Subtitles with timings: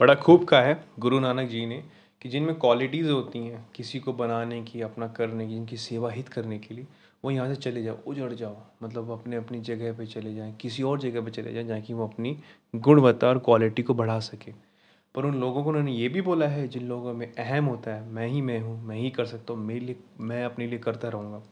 [0.00, 1.82] बड़ा खूब कहा है गुरु नानक जी ने
[2.22, 6.28] कि जिनमें क्वालिटीज़ होती हैं, किसी को बनाने की, अपना करने की इनकी सेवा हित
[6.28, 6.86] करने के लिए,
[7.24, 10.82] वो यहाँ से चले जाओ, उजड़ जाओ। मतलब अपने अपनी जगह पे चले जाएँ, किसी
[10.82, 12.36] और जगह पे चले जाएँ, जहाँ कि वो अपनी
[12.74, 14.52] गुणवत्ता और क्वालिटी को बढ़ा सके।
[15.14, 18.08] पर उन लोगों को उन्होंने ये भी बोला है, जिन लोगों में अहम होता है,
[18.08, 21.08] मैं ही मैं हूँ, मैं ही कर सकता हूँ, मेरे लिए, मैं अपने लिए करता
[21.08, 21.42] रहूँगा।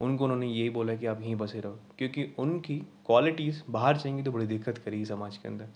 [0.00, 4.32] उनको उन्होंने यही बोला कि आप यहीं बसे रहो, क्योंकि उनकी क्वालिटीज़ बाहर जाएँगी तो
[4.32, 5.68] बड़ी दिक्कत करेगी समाज के अंदर।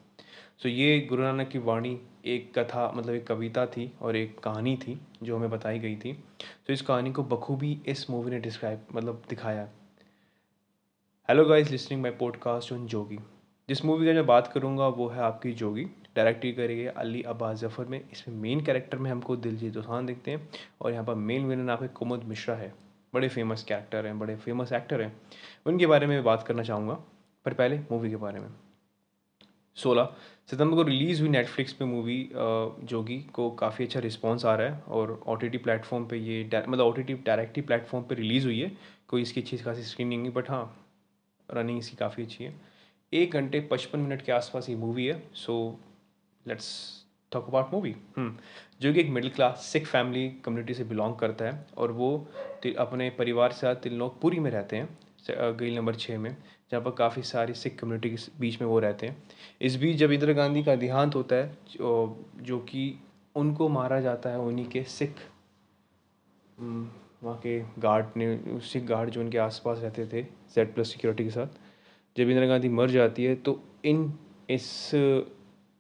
[0.59, 4.77] सो ये गुरु नानक की वाणी एक कथा मतलब एक कविता थी और एक कहानी
[4.77, 6.13] थी जो हमें बताई गई थी।
[6.67, 9.69] तो इस कहानी को बखूबी इस मूवी ने डिस्क्राइब मतलब दिखाया।
[11.29, 13.19] Hello guys listening my podcast on Jogi
[13.69, 15.85] जिस मूवी का मैं बात करूँगा, वो है आपकी जोगी
[16.17, 20.49] डायरेक्टरी करेंगे अली अब्बास जफ़र में। इसमें मेन कैरेक्टर में हमको दिलजीत दोसान देखते हैं
[20.83, 22.73] और यहाँ पर मेन विलन आपके कुमुद मिश्रा है।
[23.15, 25.13] बड़े फ़ेमस कैरेक्टर हैं, बड़े फ़ेमस एक्टर हैं।
[25.67, 26.95] उनके बारे में बात करना चाहूँगा,
[27.47, 28.49] पर पहले मूवी के बारे में।
[29.77, 30.09] सोलह
[30.51, 34.83] सितंबर को रिलीज़ हुई नेटफ्लिक्स पे मूवी जोगी को काफ़ी अच्छा रिस्पांस आ रहा है
[34.89, 38.47] और ओ टी टी प्लेटफॉर्म पर ये मतलब O T T directly platform पर रिलीज़
[38.47, 38.71] हुई है।
[39.09, 40.65] कोई इसकी अच्छी खासी स्क्रीन नहीं बट हाँ
[41.49, 42.55] रनिंग इसकी काफ़ी अच्छी है।
[43.13, 45.55] एक घंटे पचपन मिनट के आसपास ये मूवी है so
[46.47, 46.69] let's
[47.33, 51.67] talk about movie जो कि एक middle class Sikh family community से बिलोंग करता है
[51.77, 52.17] और वो
[52.79, 54.89] अपने परिवार के साथ तीन लोग पूरी में रहते हैं।
[55.31, 56.37] गई नंबर छः में,
[56.71, 59.23] जहाँ पर काफ़ी सारी सिख कम्युनिटी के बीच में वो रहते हैं।
[59.61, 62.95] इस बीच जब इंदिरा गांधी का देहांत होता है, जो कि
[63.35, 65.15] उनको मारा जाता है, उन्हीं के सिख
[66.59, 70.23] वहाँ के गार्ड ने सिख गार्ड जो उनके आसपास रहते थे
[70.55, 71.47] जेड प्लस सिक्योरिटी के साथ,
[72.17, 74.13] जब इंदिरा गांधी मर जाती है तो इन,
[74.51, 74.91] इस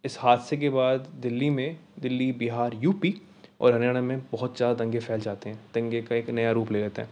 [0.04, 3.14] इस हादसे के बाद दिल्ली में, दिल्ली, बिहार, यूपी
[3.60, 6.82] और हरियाणा में बहुत ज़्यादा दंगे फैल जाते हैं। दंगे का एक नया रूप ले
[6.82, 7.08] लेते हैं।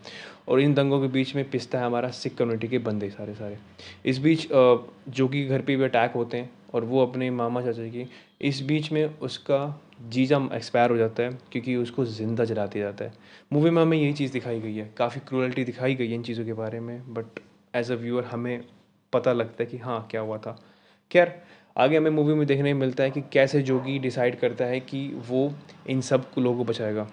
[0.48, 3.58] और इन दंगों के बीच में पिसता है हमारा सिख कम्युनिटी के बंदे सारे सारे
[4.04, 7.82] इस बीच जो कि घर पे भी अटैक होते हैं और वो अपने मामा चाचा
[7.84, 8.08] की,
[8.40, 13.04] इस बीच में उसका जीजा एक्सपायर हो जाता है क्योंकि उसको ज़िंदा जला दिया जाता
[13.04, 13.12] है।
[13.52, 16.44] मूवी में हमें यही चीज़ दिखाई गई है। काफ़ी क्रूअल्टी दिखाई गई है इन चीज़ों
[16.44, 17.40] के बारे में बट
[17.74, 18.64] एज अ व्यूअर हमें
[19.12, 20.58] पता लगता है कि हाँ क्या हुआ था।
[21.10, 21.32] खैर
[21.78, 25.06] आगे हमें मूवी में देखने में मिलता है कि कैसे जोगी डिसाइड करता है कि
[25.28, 25.52] वो
[25.88, 27.08] इन सब लोगों को बचाएगा।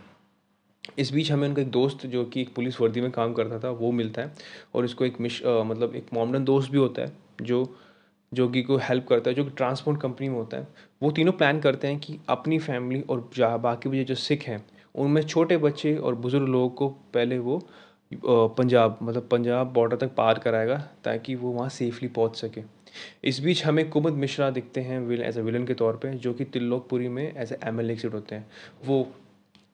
[1.00, 3.70] इस बीच हमें उनका एक दोस्त जो कि एक पुलिस वर्दी में काम करता था
[3.70, 4.34] वो मिलता है
[4.76, 7.12] और इसको एक मिश आ, मतलब एक मॉमडन दोस्त भी होता है
[7.42, 7.78] जो
[8.34, 10.68] जोगी को हेल्प करता है जो कि ट्रांसपोर्ट कंपनी में होता है।
[11.04, 14.66] वो तीनों प्लान करते हैं कि अपनी फैमिली और बाकी जो सिख हैं
[14.96, 17.68] उनमें छोटे बच्चे और बुज़ुर्ग लोगों को पहले वो
[18.12, 22.62] पंजाब मतलब पंजाब बॉर्डर तक पार कराएगा ताकि वो वहाँ सेफली पहुँच सके।
[23.24, 26.34] इस बीच हमें कुमुद मिश्रा दिखते हैं विल एज ए विलन के तौर पे, जो
[26.34, 28.46] कि तिल्लोकपुरी में एज ए एम एल होते हैं।
[28.86, 29.08] वो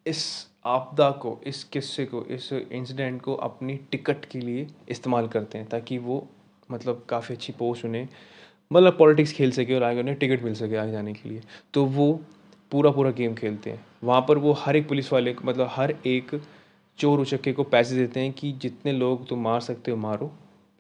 [0.06, 5.58] इस आपदा को, इस किस्से को, इस इंसिडेंट को अपनी टिकट के लिए इस्तेमाल करते
[5.58, 6.28] हैं ताकि वो
[6.70, 8.08] मतलब काफ़ी अच्छी पोस्ट उन्हें
[8.72, 11.42] मतलब पॉलिटिक्स खेल सके और आगे उन्हें टिकट मिल सके आगे जाने के लिए।
[11.74, 12.12] तो वो
[12.72, 16.36] पूरा पूरा गेम खेलते हैं। वहाँ पर वो हर एक पुलिस वाले मतलब हर एक
[17.00, 20.32] चोर उचक्के को पैसे देते हैं कि जितने लोग तुम मार सकते हो, मारो।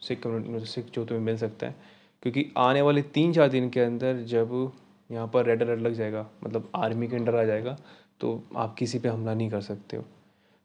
[0.02, 1.76] सिख कम्युनिटी में सिख जो तुम्हें मिल सकता है।
[2.24, 4.72] क्योंकि आने वाले तीन चार दिन के अंदर जब
[5.10, 7.78] यहाँ पर रेड अलर्ट लग जाएगा मतलब आर्मी के अंडर आ जाएगा
[8.22, 10.04] तो आप किसी पे हमला नहीं कर सकते हो।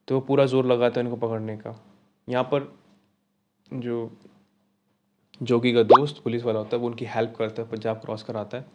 [0.09, 1.75] तो वो पूरा ज़ोर लगाता है इनको पकड़ने का।
[2.28, 2.73] यहाँ पर
[3.69, 4.11] जो
[5.41, 8.59] जोगी का दोस्त पुलिस वाला होता है, वो उनकी हेल्प करता है, पंजाब क्रॉस कराता
[8.59, 8.67] है।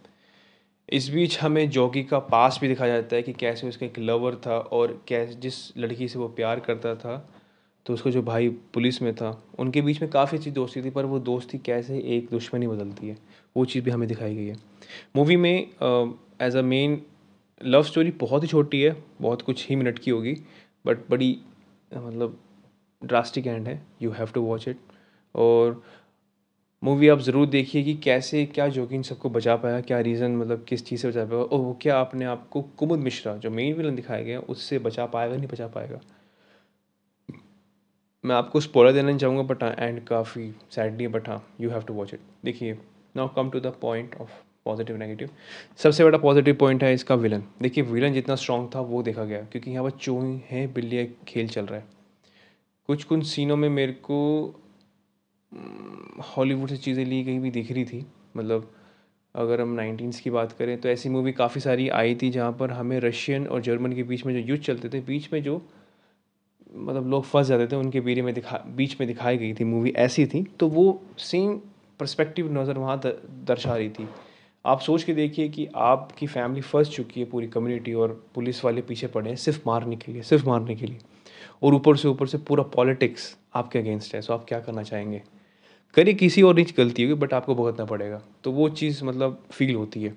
[0.91, 4.35] इस बीच हमें जोगी का पास भी दिखाया जाता है कि कैसे उसका एक लवर
[4.45, 7.15] था और कैसे जिस लड़की से वो प्यार करता था
[7.85, 9.29] तो उसका जो भाई पुलिस में था,
[9.59, 13.17] उनके बीच में काफ़ी अच्छी दोस्ती थी, पर वो दोस्ती कैसे एक दुश्मनी बदलती है,
[13.55, 14.55] वो चीज़ भी हमें दिखाई गई है।
[15.15, 15.67] मूवी में
[16.41, 17.01] as a main
[17.61, 20.35] love story बहुत ही छोटी है, बहुत कुछ ही मिनट की होगी
[20.85, 21.37] बट बड़ी
[21.91, 22.37] मतलब
[23.01, 24.77] ड्रास्टिक एंड है you have to watch it
[25.35, 25.81] और
[26.83, 30.85] मूवी आप ज़रूर देखिए कि कैसे, क्या जोगिन सबको बचा पाया, क्या रीज़न मतलब किस
[30.85, 33.95] चीज़ से बचा पाएगा और वो क्या अपने आप को कुमुद मिश्रा, जो मेन विलन
[33.95, 35.99] दिखाया गया, उससे बचा पाएगा, नहीं बचा पाएगा।
[38.23, 42.13] मैं आपको स्पॉइलर देना चाहूँगा बट एंड काफ़ी सैडली बट हाँ you have to watch
[42.13, 42.77] it देखिए
[43.15, 44.31] now come to the point of
[44.65, 45.29] positive negative
[45.79, 49.41] सबसे बड़ा पॉजिटिव पॉइंट है इसका विलन देखिए विलन जितना स्ट्रॉन्ग था, वो देखा गया,
[49.41, 51.85] क्योंकि यहाँ पर चूहे हैं, बिल्ली खेल चल रहा है।
[52.89, 54.19] कुछ कुछ सीनों में मेरे को
[56.27, 58.05] हॉलीवुड से चीज़ें ली गई भी दिख रही थी।
[58.37, 58.71] मतलब
[59.35, 62.71] अगर हम नाइनटीन्स की बात करें तो ऐसी मूवी काफ़ी सारी आई थी जहाँ पर
[62.71, 65.61] हमें रशियन और जर्मन के बीच में जो युद्ध चलते थे, बीच में जो
[66.75, 69.93] मतलब लोग फंस जाते थे, उनके बीच में दिखा, बीच में दिखाई गई थी मूवी
[69.97, 71.57] ऐसी थी। तो वो सेम
[71.99, 74.07] परस्पेक्टिव नज़र वहाँ दर्शा रही थी।
[74.65, 78.81] आप सोच के देखिए कि आपकी फैमिली फंस चुकी है पूरी कम्युनिटी और पुलिस वाले
[78.81, 80.97] पीछे पड़े हैं सिर्फ़ मारने के लिए, सिर्फ़ मारने के लिए।
[81.63, 85.21] और ऊपर से ऊपर से पूरा पॉलिटिक्स आपके अगेंस्ट है। सो आप क्या करना चाहेंगे?
[85.93, 89.75] करिए, किसी और नहीं गलती होगी बट आपको भुगतना पड़ेगा। तो वो चीज़ मतलब फील
[89.75, 90.09] होती है।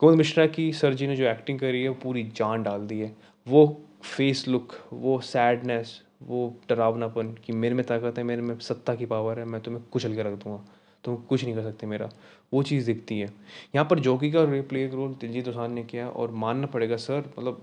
[0.00, 3.16] गोविंद मिश्रा की सर जी ने जो एक्टिंग करी है पूरी जान डाल दी है।
[3.46, 8.94] वो फेस लुक वो सैडनेस वो डरावनापन कि मेरे में ताकत है, मेरे में सत्ता
[8.94, 10.64] की पावर है, मैं तुम्हें कुचल के रख दूँगा।
[11.04, 12.08] तुम कुछ नहीं कर सकते मेरा।
[12.52, 13.26] वो चीज़ दिखती है।
[13.74, 17.62] यहाँ पर जॉकी का प्ले रोल दिलजीत दोसांझ ने किया और मानना पड़ेगा सर मतलब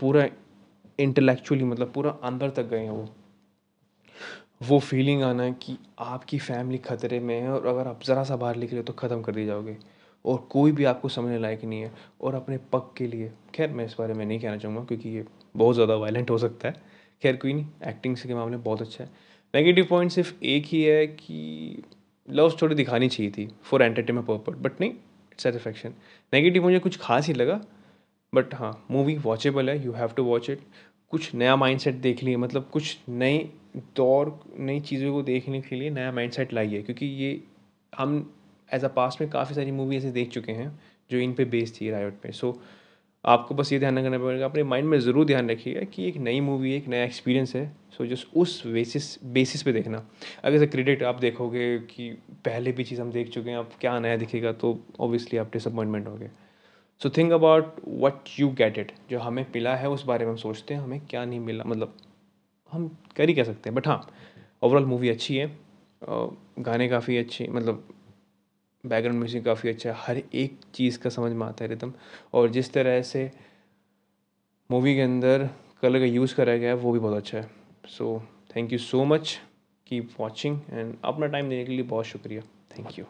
[0.00, 0.26] पूरा
[0.98, 3.08] इंटेलेक्चुअली मतलब पूरा अंदर तक गए हैं वो।
[4.60, 8.56] वो फीलिंग आना कि आपकी फैमिली खतरे में है और अगर आप ज़रा सा बाहर
[8.56, 9.76] निकले तो ख़त्म कर दिए जाओगे।
[10.24, 13.84] और कोई भी आपको समझने लायक नहीं है और अपने पग के लिए। खैर, मैं
[13.86, 15.24] इस बारे में नहीं कहना चाहूँगा क्योंकि ये
[15.56, 16.74] बहुत ज़्यादा वायलेंट हो सकता है।
[17.22, 19.10] खैर, कोई नहीं एक्टिंग के मामले बहुत अच्छा है।
[19.54, 21.82] नेगेटिव पॉइंट सिर्फ़ एक ही है कि
[22.28, 24.92] लव स्टोरी दिखानी चाहिए थी फॉर एंटरटेनमेंट पर्पज बट नहीं
[25.38, 25.92] सेटिस्फेक्शन
[26.32, 27.60] नेगेटिव मुझे कुछ खास ही लगा
[28.32, 30.60] बट हाँ मूवी वॉचेबल है you have to watch it
[31.12, 33.38] कुछ नया माइंडसेट देख लिए मतलब कुछ नए
[33.96, 37.40] दौर नई चीज़ों को देखने के लिए नया माइंडसेट लाइए क्योंकि ये
[37.92, 38.18] हम
[38.68, 40.70] एज अ पास्ट में काफ़ी सारी मूवी ऐसे देख चुके हैं
[41.10, 42.58] जो इन पे बेस्ड थी रायट पे। सो so,
[43.24, 46.40] आपको बस ये ध्यान रखना पड़ेगा अपने माइंड में ज़रूर ध्यान रखिएगा कि एक नई
[46.40, 47.64] मूवी है एक नया एक्सपीरियंस है
[47.96, 50.02] सो so, जस्ट उस बेसिस बेसिस पे देखना।
[50.44, 52.10] अगर से क्रेडिट आप देखोगे कि
[52.44, 56.06] पहले भी चीज़ हम देख चुके हैं अब क्या नया दिखेगा तो ऑब्वियसली आप डिसअपॉइंटमेंट
[56.06, 56.30] होगे।
[57.02, 60.38] So think about what you get it जो हमें मिला है उस बारे में हम
[60.38, 61.96] सोचते हैं, हमें क्या नहीं मिला मतलब
[62.72, 64.00] हम कर ही कह सकते हैं। बट हाँ
[64.62, 65.46] ओवरऑल मूवी अच्छी है
[66.02, 67.88] गाने काफ़ी अच्छे मतलब
[68.84, 71.92] बैकग्राउंड म्यूज़िक काफ़ी अच्छा है, हर एक चीज़ का समझ में आता है रिदम
[72.34, 73.30] और जिस तरह से
[74.70, 75.48] मूवी के अंदर
[75.82, 77.50] कलर का यूज़ करा गया है, वो भी बहुत अच्छा है।
[77.88, 78.20] So
[78.56, 79.38] thank you so much
[79.86, 82.42] keep watching and अपना टाइम देने के लिए बहुत शुक्रिया।
[82.76, 83.04] Thank you